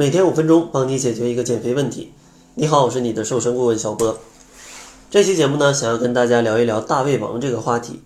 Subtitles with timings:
[0.00, 2.10] 每天五分钟，帮你解决一个减肥问题。
[2.54, 4.16] 你好，我是你的瘦身顾问小波。
[5.10, 8.00] 这期节目呢，想要跟大家聊一聊大胃王这个话题。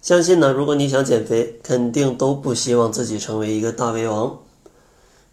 [0.00, 4.36] 相信呢，如果你想减肥，肯定都不希望自己成为一个大胃王。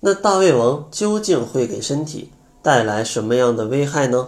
[0.01, 2.29] 那大胃王究竟会给身体
[2.61, 4.27] 带来什么样的危害呢？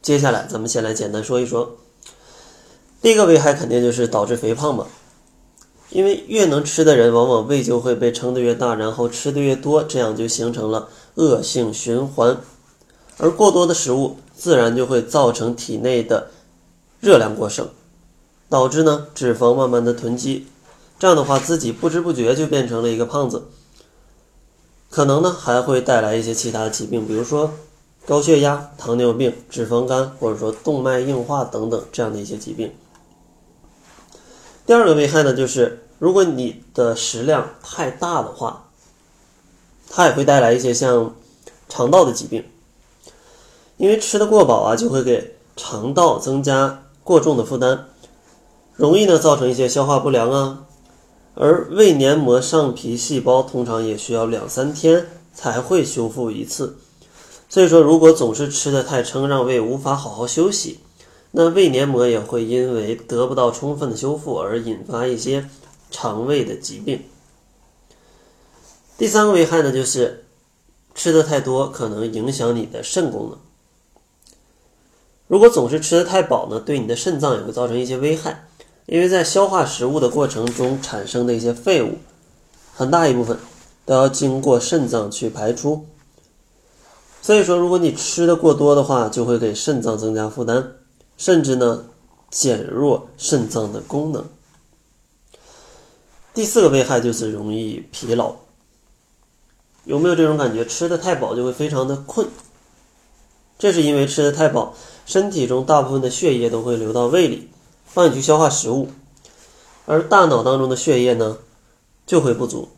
[0.00, 1.76] 接下来咱们先来简单说一说。
[3.02, 4.86] 第一个危害肯定就是导致肥胖嘛。
[5.90, 12.36] 因为越能吃的人，往往胃就会被撑得越大，然后吃的越多，这样就形成了恶性循环。
[13.16, 16.28] 而过多的食物自然就会造成体内的
[17.00, 17.68] 热量过剩，
[18.48, 20.46] 导致呢脂肪慢慢的囤积。
[20.98, 23.44] 这样的话，自己不知不觉就变成了一个胖子。
[24.90, 27.52] 可能呢还会带来一些其他的疾病，比如说
[28.06, 32.72] 高血压、糖尿病、脂肪肝，或者说动脉硬化等等这样的一些疾病。
[34.68, 38.68] 第二个危害呢，就是如果你的食量太大的话，
[39.88, 41.14] 它也会带来一些像
[41.70, 42.44] 肠道的疾病。
[43.78, 47.86] 因为吃的过饱啊，就会给肠道增加过重的负担，
[48.74, 50.64] 容易呢造成一些消化不良啊。
[51.34, 56.76] 而胃黏膜上皮细胞通常也需要两三天才会修复一次，
[57.48, 60.80] 所以说如果总是吃的太撑，让胃无法好好休息。
[61.30, 65.48] 那胃黏膜也会因为得不到充分的修复而引发一些
[65.90, 67.02] 肠胃的疾病。
[68.96, 70.24] 第三个危害呢，就是
[70.94, 73.38] 吃的太多可能影响你的肾功能。
[75.26, 78.48] 如果总是吃的太饱呢，对你的肾脏也会造成一些危害，
[78.86, 81.98] 因为在消化食物的过程中产生的一些废物，
[82.74, 83.38] 很大一部分
[83.84, 85.84] 都要经过肾脏去排出。
[87.20, 90.77] 所以说，如果你吃的过多的话，就会给肾脏增加负担。
[91.18, 91.84] 甚至呢，
[92.30, 94.24] 减弱肾脏的功能。
[96.32, 98.36] 第四个危害就是容易疲劳。
[99.84, 100.64] 有没有这种感觉？
[100.64, 102.28] 吃的太饱就会非常的困。
[103.58, 104.74] 这是因为吃的太饱，
[105.04, 107.48] 身体中大部分的血液都会流到胃里，
[107.92, 108.88] 帮你去消化食物，
[109.86, 111.38] 而大脑当中的血液呢
[112.06, 112.68] 就会不足，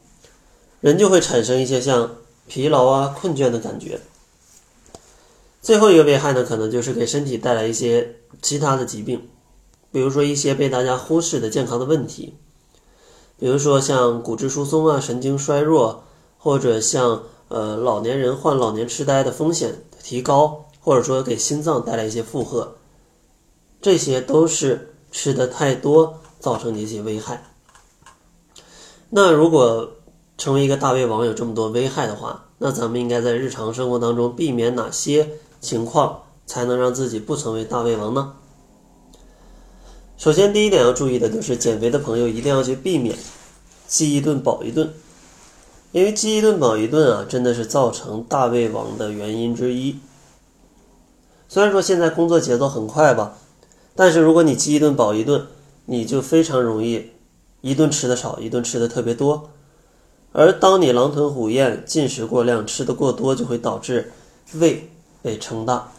[0.80, 4.00] 人就会产生一些像疲劳啊、困倦的感觉。
[5.62, 9.28] 最后一个危害呢，可能就是给身体带来一些其他的疾病，
[9.92, 12.34] 比如说一些被大家忽视的健康的问题，
[13.38, 16.04] 比如说像骨质疏松啊、神经衰弱，
[16.38, 22.76] 或者像呃老年人患老年痴呆的风险提高，或者说给心脏带来一些负荷，
[23.82, 27.52] 这些都是吃的太多造成的一些危害。
[29.10, 29.92] 那如果
[30.38, 35.28] 成为一个大胃王有这么多危害的话，那咱们应该在日常生活当中避免哪些？
[35.60, 38.34] 情况才能让自己不成为大胃王呢？
[40.16, 43.16] 首先，第一点要注意的就是减肥的朋友一定要去避免
[43.86, 44.92] 饥一顿饱一顿，
[45.92, 49.98] 因为饥一顿饱一顿啊，真的是造成大胃王的原因之一。
[51.48, 53.38] 虽然说现在工作节奏很快吧，
[53.94, 55.46] 但是如果你饥一顿饱一顿，
[55.86, 57.12] 你就非常容易
[57.62, 59.50] 一顿吃的少，一顿吃的特别多。
[60.32, 64.12] 而当你狼吞虎咽、进食过量、吃的过多，就会导致
[64.54, 64.90] 胃。
[65.22, 65.92] 被撑大，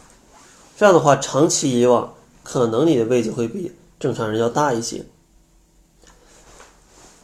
[0.76, 2.12] 这样的话，长期以往，
[2.42, 5.04] 可能你的胃就会比正常人要大一些。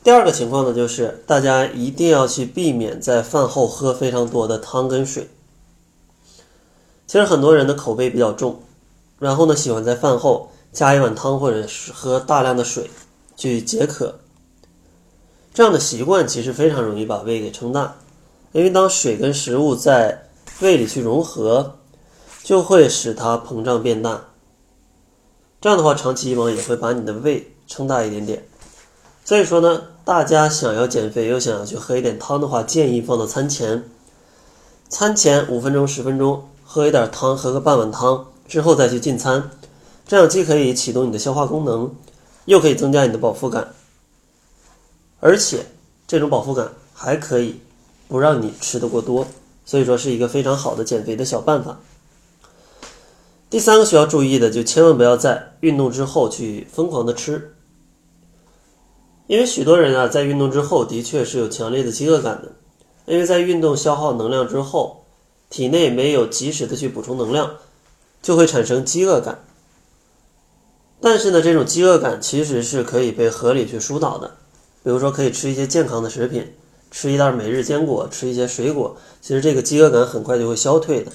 [0.05, 5.29] 第二个情况呢，就是大家一定要去避免在饭后喝非常多的汤跟水。
[7.07, 8.63] 其实很多人的口味比较重，
[9.19, 12.91] 然后呢，喜欢在饭后加一碗汤或者是喝大量的水
[13.37, 14.21] 去解渴。
[15.53, 17.97] 这样的习惯其实非常容易把胃给撑大，
[18.53, 20.29] 因为当水跟食物在
[20.61, 21.75] 胃里去融合。
[22.49, 24.25] 就会使它膨胀变大，
[25.61, 28.43] 这样的话，长期以往也会把你的胃撑大一点点。
[29.23, 33.85] 所以说呢，大家想要减肥又想要去喝一点汤的话，建议放到餐前，
[34.89, 39.51] 餐前五分钟、十分钟喝一点汤，喝个半碗汤之后再去进餐，
[40.07, 41.95] 这样既可以启动你的消化功能，
[42.47, 43.75] 又可以增加你的饱腹感，
[45.21, 45.67] 而且
[46.07, 47.61] 这种饱腹感还可以
[48.09, 49.27] 不让你吃的过多，
[49.67, 51.79] 所以说是一个非常好的减肥的小办法。
[53.51, 57.55] 第三个需要注意的，就千万不要在运动之后去疯狂的吃，
[59.27, 62.53] 因为许多人啊，在运动之后的确是有强烈的饥饿感的，
[63.07, 65.05] 因为在运动消耗能量之后，
[65.49, 67.57] 体内没有及时的去补充能量，
[68.21, 69.43] 就会产生饥饿感。
[71.01, 74.37] 但是呢，这种饥饿感其实是可以被合理去疏导的，
[74.83, 76.53] 比如说可以吃一些健康的食品，
[76.91, 81.11] 吃一袋每日坚果，吃一些水果，其实这个饥饿感很快就会消退的。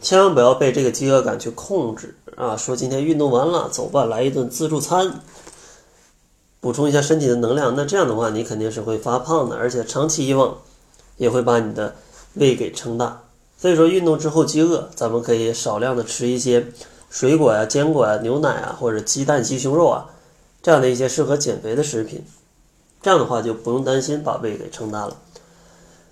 [0.00, 2.56] 千万不要被这个饥饿感去控制啊！
[2.56, 5.20] 说今天运动完了，走吧，来一顿自助餐，
[6.60, 7.74] 补充一下身体的能量。
[7.76, 10.58] 那这样的话，你肯定是会发胖的，而且长期以往，
[11.16, 11.96] 也会把你的
[12.34, 13.22] 胃给撑大。
[13.56, 16.68] 所以说，运动之后饥饿，咱们可以少量的吃一些
[17.10, 20.06] 水果呀、坚果呀、牛奶啊，或者鸡蛋、鸡胸肉啊，
[20.62, 22.24] 这样的一些适合减肥的食品。
[23.02, 25.16] 这样的话就不用担心把胃给撑大了。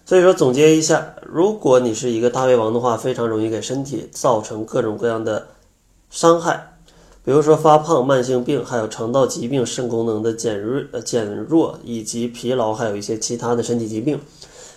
[0.06, 5.48] 所以说，总结一下，如果你是一个大胃王的话，非常容易给身体造成各种各样的
[6.10, 6.74] 伤害，
[7.24, 14.20] 比如说发胖、慢性病，还有肠道疾病、肾功能的减弱、呃减弱以及疲劳，还有一些其他的身体疾病。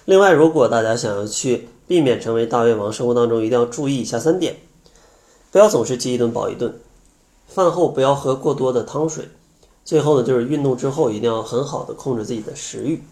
[0.06, 4.56] 另外，如果大家想要去避免成为大胃王，生活当中一定要注意以下三点：
[5.52, 6.74] 不要总是饥一顿饱一顿，
[7.48, 9.26] 饭后不要喝过多的汤水，
[9.86, 13.04] 最后呢就是运动之后一定要很好的控制自己的食欲。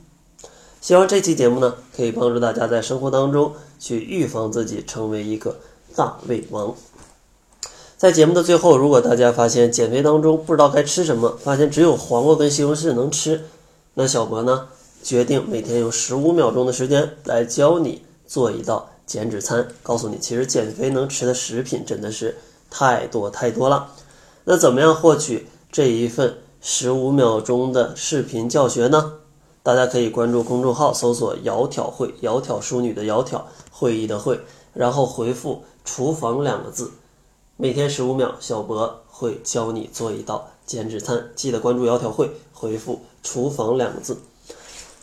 [0.87, 5.57] 希望这期节目呢可以帮助大家在生活当中去预防自己成为一个
[5.97, 6.73] 大胃王。
[7.97, 13.43] 在节目的最后，如果大家发现减肥当中不知道该吃什么，发现只有黄瓜跟西红柿能吃，
[13.95, 14.69] 那小博呢？
[15.03, 22.37] 决定每天用十五秒钟的时间来教你做一道减脂餐，告诉你其实减肥能吃的食品真的是
[22.69, 23.89] 太多太多了。
[24.45, 29.15] 那怎么样获取这一份十五秒钟的视频教学呢？
[29.67, 34.39] 大家可以关注公众号，搜索“窈窕会”，窈窕淑女的窈窕，会议的会，
[34.73, 36.89] 然后回复“厨房”两个字，
[37.57, 41.31] 每天十五秒，小博会教你做一道减脂餐。
[41.35, 44.17] 记得关注窈窕会，回复“厨房”两个字。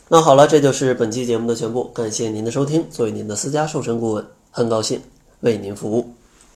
[0.09, 1.85] 那好了，这就是本期节目的全部。
[1.93, 2.89] 感谢您的收听。
[2.91, 5.03] 作为您的私家瘦身顾问，很高兴
[5.41, 6.09] 为您服务。